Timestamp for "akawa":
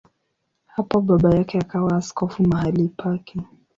1.59-1.91